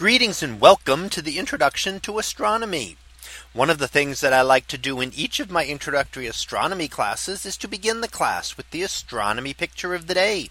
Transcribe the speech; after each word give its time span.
Greetings 0.00 0.42
and 0.42 0.58
welcome 0.62 1.10
to 1.10 1.20
the 1.20 1.38
introduction 1.38 2.00
to 2.00 2.18
astronomy. 2.18 2.96
One 3.52 3.68
of 3.68 3.76
the 3.76 3.86
things 3.86 4.22
that 4.22 4.32
I 4.32 4.40
like 4.40 4.66
to 4.68 4.78
do 4.78 4.98
in 5.02 5.12
each 5.14 5.40
of 5.40 5.50
my 5.50 5.66
introductory 5.66 6.26
astronomy 6.26 6.88
classes 6.88 7.44
is 7.44 7.58
to 7.58 7.68
begin 7.68 8.00
the 8.00 8.08
class 8.08 8.56
with 8.56 8.70
the 8.70 8.80
astronomy 8.82 9.52
picture 9.52 9.94
of 9.94 10.06
the 10.06 10.14
day 10.14 10.48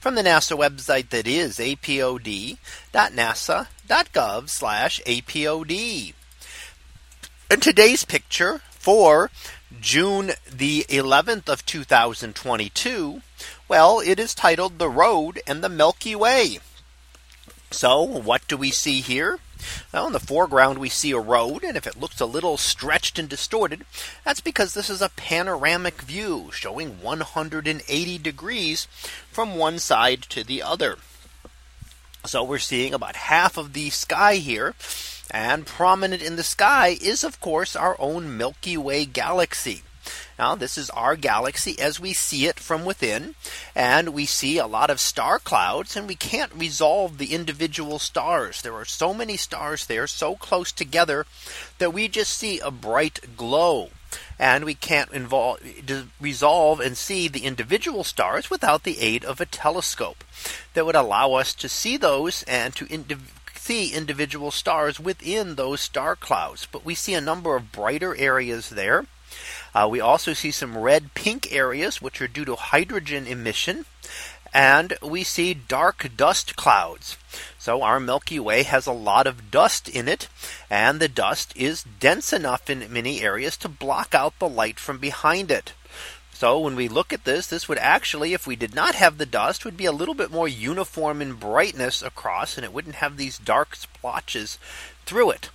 from 0.00 0.16
the 0.16 0.24
NASA 0.24 0.58
website 0.58 1.10
that 1.10 1.28
is 1.28 1.58
apod.nasa.gov 1.58 2.58
apod. 5.06 6.14
And 7.48 7.62
today's 7.62 8.04
picture 8.04 8.62
for 8.70 9.30
June 9.80 10.32
the 10.50 10.86
11th 10.88 11.48
of 11.48 11.64
2022. 11.64 13.22
Well, 13.68 14.00
it 14.00 14.18
is 14.18 14.34
titled 14.34 14.80
the 14.80 14.90
road 14.90 15.40
and 15.46 15.62
the 15.62 15.68
Milky 15.68 16.16
Way. 16.16 16.58
So 17.70 18.02
what 18.02 18.46
do 18.48 18.56
we 18.56 18.70
see 18.70 19.00
here? 19.00 19.38
Well, 19.92 20.06
in 20.06 20.12
the 20.12 20.20
foreground, 20.20 20.78
we 20.78 20.88
see 20.88 21.10
a 21.10 21.18
road. 21.18 21.64
And 21.64 21.76
if 21.76 21.86
it 21.86 22.00
looks 22.00 22.20
a 22.20 22.26
little 22.26 22.56
stretched 22.56 23.18
and 23.18 23.28
distorted, 23.28 23.84
that's 24.24 24.40
because 24.40 24.74
this 24.74 24.88
is 24.88 25.02
a 25.02 25.10
panoramic 25.10 26.02
view 26.02 26.50
showing 26.52 27.02
180 27.02 28.18
degrees 28.18 28.86
from 29.30 29.56
one 29.56 29.78
side 29.78 30.22
to 30.30 30.44
the 30.44 30.62
other. 30.62 30.96
So 32.24 32.42
we're 32.42 32.58
seeing 32.58 32.94
about 32.94 33.16
half 33.16 33.56
of 33.56 33.72
the 33.72 33.90
sky 33.90 34.36
here. 34.36 34.74
And 35.30 35.66
prominent 35.66 36.22
in 36.22 36.36
the 36.36 36.42
sky 36.42 36.96
is, 37.00 37.22
of 37.22 37.40
course, 37.40 37.76
our 37.76 37.96
own 37.98 38.36
Milky 38.36 38.78
Way 38.78 39.04
galaxy. 39.04 39.82
Now 40.38 40.54
this 40.54 40.78
is 40.78 40.90
our 40.90 41.16
galaxy 41.16 41.78
as 41.78 41.98
we 42.00 42.12
see 42.12 42.46
it 42.46 42.60
from 42.60 42.84
within. 42.84 43.34
And 43.74 44.10
we 44.10 44.26
see 44.26 44.58
a 44.58 44.66
lot 44.66 44.90
of 44.90 45.00
star 45.00 45.38
clouds 45.38 45.96
and 45.96 46.06
we 46.06 46.14
can't 46.14 46.54
resolve 46.54 47.18
the 47.18 47.34
individual 47.34 47.98
stars. 47.98 48.62
There 48.62 48.74
are 48.74 48.84
so 48.84 49.12
many 49.12 49.36
stars 49.36 49.86
there 49.86 50.06
so 50.06 50.36
close 50.36 50.72
together 50.72 51.26
that 51.78 51.92
we 51.92 52.08
just 52.08 52.36
see 52.36 52.60
a 52.60 52.70
bright 52.70 53.36
glow. 53.36 53.90
And 54.38 54.64
we 54.64 54.74
can't 54.74 55.10
involve, 55.12 55.60
resolve 56.20 56.80
and 56.80 56.96
see 56.96 57.28
the 57.28 57.44
individual 57.44 58.04
stars 58.04 58.48
without 58.48 58.84
the 58.84 59.00
aid 59.00 59.24
of 59.24 59.40
a 59.40 59.46
telescope 59.46 60.24
that 60.72 60.86
would 60.86 60.96
allow 60.96 61.32
us 61.32 61.52
to 61.54 61.68
see 61.68 61.96
those 61.96 62.42
and 62.44 62.74
to 62.76 62.86
see 63.54 63.92
individual 63.92 64.50
stars 64.50 64.98
within 64.98 65.56
those 65.56 65.82
star 65.82 66.16
clouds. 66.16 66.66
But 66.70 66.86
we 66.86 66.94
see 66.94 67.12
a 67.12 67.20
number 67.20 67.54
of 67.54 67.72
brighter 67.72 68.16
areas 68.16 68.70
there. 68.70 69.04
Uh, 69.78 69.86
we 69.86 70.00
also 70.00 70.32
see 70.32 70.50
some 70.50 70.76
red 70.76 71.14
pink 71.14 71.52
areas, 71.52 72.02
which 72.02 72.20
are 72.20 72.26
due 72.26 72.44
to 72.44 72.56
hydrogen 72.56 73.28
emission. 73.28 73.84
And 74.52 74.94
we 75.00 75.22
see 75.22 75.54
dark 75.54 76.10
dust 76.16 76.56
clouds. 76.56 77.16
So 77.60 77.82
our 77.82 78.00
Milky 78.00 78.40
Way 78.40 78.64
has 78.64 78.88
a 78.88 78.92
lot 78.92 79.28
of 79.28 79.52
dust 79.52 79.88
in 79.88 80.08
it. 80.08 80.28
And 80.68 80.98
the 80.98 81.06
dust 81.06 81.52
is 81.54 81.84
dense 82.00 82.32
enough 82.32 82.68
in 82.68 82.92
many 82.92 83.20
areas 83.20 83.56
to 83.58 83.68
block 83.68 84.16
out 84.16 84.36
the 84.40 84.48
light 84.48 84.80
from 84.80 84.98
behind 84.98 85.52
it. 85.52 85.74
So 86.32 86.58
when 86.58 86.74
we 86.74 86.88
look 86.88 87.12
at 87.12 87.24
this, 87.24 87.46
this 87.46 87.68
would 87.68 87.78
actually, 87.78 88.32
if 88.32 88.48
we 88.48 88.56
did 88.56 88.74
not 88.74 88.96
have 88.96 89.18
the 89.18 89.26
dust, 89.26 89.64
would 89.64 89.76
be 89.76 89.86
a 89.86 89.92
little 89.92 90.14
bit 90.14 90.32
more 90.32 90.48
uniform 90.48 91.22
in 91.22 91.34
brightness 91.34 92.02
across, 92.02 92.56
and 92.56 92.64
it 92.64 92.72
wouldn't 92.72 92.96
have 92.96 93.16
these 93.16 93.38
dark 93.38 93.76
splotches 93.76 94.58
through 95.06 95.30
it. 95.30 95.50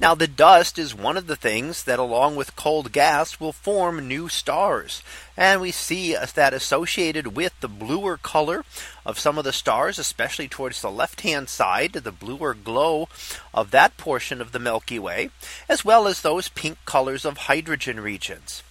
Now 0.00 0.14
the 0.14 0.28
dust 0.28 0.78
is 0.78 0.94
one 0.94 1.16
of 1.16 1.26
the 1.26 1.34
things 1.34 1.82
that 1.82 1.98
along 1.98 2.36
with 2.36 2.54
cold 2.54 2.92
gas 2.92 3.40
will 3.40 3.52
form 3.52 4.06
new 4.06 4.28
stars. 4.28 5.02
And 5.36 5.60
we 5.60 5.72
see 5.72 6.14
that 6.14 6.54
associated 6.54 7.34
with 7.36 7.58
the 7.60 7.68
bluer 7.68 8.16
color 8.16 8.64
of 9.04 9.18
some 9.18 9.38
of 9.38 9.44
the 9.44 9.52
stars, 9.52 9.98
especially 9.98 10.46
towards 10.46 10.80
the 10.80 10.90
left 10.90 11.22
hand 11.22 11.48
side, 11.48 11.94
the 11.94 12.12
bluer 12.12 12.54
glow 12.54 13.08
of 13.52 13.72
that 13.72 13.96
portion 13.96 14.40
of 14.40 14.52
the 14.52 14.60
Milky 14.60 15.00
Way, 15.00 15.30
as 15.68 15.84
well 15.84 16.06
as 16.06 16.20
those 16.20 16.48
pink 16.48 16.78
colors 16.84 17.24
of 17.24 17.38
hydrogen 17.38 17.98
regions. 17.98 18.62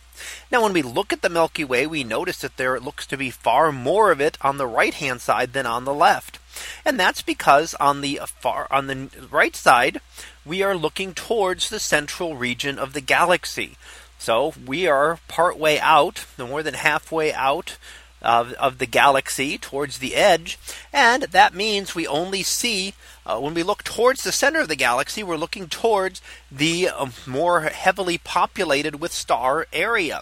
Now 0.50 0.64
when 0.64 0.74
we 0.74 0.82
look 0.82 1.12
at 1.12 1.22
the 1.22 1.30
Milky 1.30 1.66
Way, 1.66 1.86
we 1.88 2.06
notice 2.06 2.40
that 2.40 2.56
there 2.56 2.80
looks 2.80 3.06
to 3.08 3.18
be 3.18 3.32
far 3.32 3.74
more 3.74 4.12
of 4.12 4.22
it 4.22 4.38
on 4.42 4.58
the 4.58 4.68
right 4.68 4.94
hand 4.94 5.20
side 5.20 5.52
than 5.52 5.66
on 5.66 5.84
the 5.84 5.94
left. 5.94 6.37
And 6.86 7.00
that's 7.00 7.22
because 7.22 7.74
on 7.76 8.02
the 8.02 8.22
far 8.26 8.68
on 8.72 8.88
the 8.88 9.10
right 9.30 9.56
side, 9.56 10.02
we 10.46 10.64
are 10.64 10.76
looking 10.76 11.14
towards 11.14 11.70
the 11.70 11.80
central 11.80 12.36
region 12.36 12.80
of 12.80 12.94
the 12.94 13.02
galaxy. 13.02 13.78
So 14.18 14.54
we 14.66 14.88
are 14.88 15.20
part 15.28 15.58
way 15.58 15.80
out, 15.80 16.26
more 16.38 16.64
than 16.64 16.74
halfway 16.74 17.34
out 17.34 17.78
of, 18.22 18.54
of 18.54 18.80
the 18.80 18.88
galaxy 18.88 19.58
towards 19.58 20.00
the 20.00 20.16
edge. 20.16 20.58
And 20.92 21.24
that 21.24 21.54
means 21.54 21.94
we 21.94 22.08
only 22.08 22.44
see 22.44 22.94
uh, 23.26 23.40
when 23.40 23.54
we 23.54 23.64
look 23.64 23.84
towards 23.84 24.24
the 24.24 24.32
center 24.32 24.60
of 24.62 24.70
the 24.70 24.76
galaxy, 24.76 25.22
we're 25.22 25.38
looking 25.38 25.68
towards 25.68 26.22
the 26.52 26.90
uh, 26.90 27.08
more 27.26 27.62
heavily 27.62 28.18
populated 28.18 29.00
with 29.00 29.12
star 29.12 29.68
area. 29.74 30.22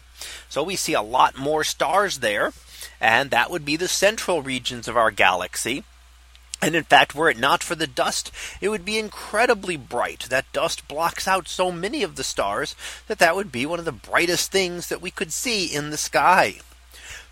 So 0.49 0.63
we 0.63 0.75
see 0.75 0.93
a 0.93 1.01
lot 1.01 1.37
more 1.37 1.63
stars 1.63 2.19
there. 2.19 2.51
And 2.99 3.29
that 3.31 3.51
would 3.51 3.65
be 3.65 3.75
the 3.75 3.87
central 3.87 4.41
regions 4.41 4.87
of 4.87 4.97
our 4.97 5.11
galaxy. 5.11 5.83
And 6.61 6.75
in 6.75 6.83
fact, 6.83 7.13
were 7.13 7.29
it 7.29 7.37
not 7.37 7.61
for 7.61 7.75
the 7.75 7.87
dust, 7.87 8.31
it 8.61 8.69
would 8.69 8.85
be 8.85 8.97
incredibly 8.97 9.77
bright. 9.77 10.27
That 10.29 10.51
dust 10.53 10.87
blocks 10.87 11.27
out 11.27 11.47
so 11.47 11.71
many 11.71 12.01
of 12.01 12.15
the 12.15 12.23
stars 12.23 12.75
that 13.07 13.19
that 13.19 13.35
would 13.35 13.51
be 13.51 13.65
one 13.65 13.79
of 13.79 13.85
the 13.85 13.91
brightest 13.91 14.51
things 14.51 14.87
that 14.87 15.01
we 15.01 15.11
could 15.11 15.33
see 15.33 15.65
in 15.65 15.89
the 15.89 15.97
sky. 15.97 16.59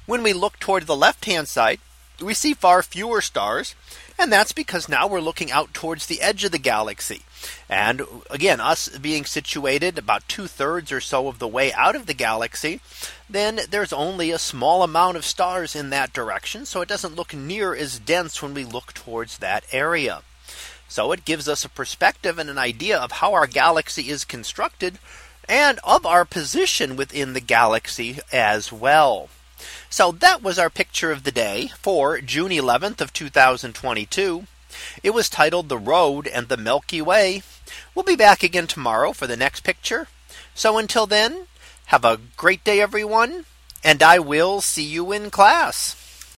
When 0.06 0.24
we 0.24 0.34
look 0.34 0.60
toward 0.60 0.86
the 0.86 0.96
left 0.96 1.26
hand 1.26 1.48
side, 1.48 1.80
we 2.22 2.34
see 2.34 2.54
far 2.54 2.82
fewer 2.84 3.22
stars. 3.22 3.76
And 4.18 4.32
that's 4.32 4.52
because 4.52 4.88
now 4.88 5.08
we're 5.08 5.22
looking 5.22 5.52
out 5.52 5.74
towards 5.74 6.06
the 6.06 6.22
edge 6.22 6.44
of 6.44 6.52
the 6.52 6.60
galaxy. 6.60 7.24
And 7.68 8.04
again, 8.30 8.62
us 8.62 8.88
being 8.90 9.26
situated 9.26 9.98
about 9.98 10.28
two 10.28 10.48
thirds 10.48 10.92
or 10.92 11.02
so 11.02 11.28
of 11.28 11.40
the 11.40 11.48
way 11.48 11.74
out 11.74 11.96
of 11.96 12.06
the 12.06 12.14
galaxy, 12.14 12.80
then 13.30 13.62
there's 13.70 13.92
only 13.92 14.30
a 14.30 14.38
small 14.38 14.84
amount 14.84 15.18
of 15.18 15.26
stars 15.26 15.76
in 15.76 15.90
that 15.90 16.14
direction. 16.14 16.66
So 16.66 16.82
it 16.82 16.88
doesn't 16.90 17.16
look 17.16 17.34
near 17.34 17.74
as 17.74 18.00
dense 18.00 18.42
when 18.42 18.54
we 18.54 18.64
look 18.64 18.94
towards 18.94 19.40
that 19.40 19.66
area. 19.72 20.22
So 20.88 21.12
it 21.12 21.26
gives 21.26 21.50
us 21.50 21.66
a 21.66 21.70
perspective 21.70 22.38
and 22.38 22.50
an 22.52 22.60
idea 22.60 22.98
of 22.98 23.14
how 23.14 23.34
our 23.34 23.48
galaxy 23.48 24.10
is 24.10 24.26
constructed 24.26 25.00
and 25.50 25.80
of 25.84 26.06
our 26.06 26.24
position 26.24 26.96
within 26.96 27.34
the 27.34 27.42
galaxy 27.42 28.20
as 28.32 28.72
well. 28.72 29.30
So 29.90 30.12
that 30.12 30.42
was 30.42 30.58
our 30.58 30.70
picture 30.70 31.12
of 31.12 31.24
the 31.24 31.32
day 31.32 31.72
for 31.80 32.20
June 32.20 32.52
11th 32.52 33.02
of 33.02 33.14
2022. 33.14 34.48
It 35.04 35.12
was 35.12 35.30
titled 35.30 35.70
the 35.70 35.78
road 35.78 36.28
and 36.28 36.48
the 36.48 36.58
Milky 36.58 37.02
Way. 37.02 37.44
We'll 37.94 38.04
be 38.04 38.16
back 38.16 38.44
again 38.44 38.68
tomorrow 38.68 39.14
for 39.14 39.28
the 39.28 39.38
next 39.38 39.62
picture. 39.64 40.08
So 40.56 40.78
until 40.78 41.06
then, 41.06 41.48
have 41.86 42.06
a 42.06 42.20
great 42.38 42.64
day, 42.64 42.82
everyone. 42.82 43.46
And 43.84 44.02
I 44.02 44.20
will 44.20 44.62
see 44.62 44.84
you 44.84 45.12
in 45.12 45.30
class. 45.30 46.03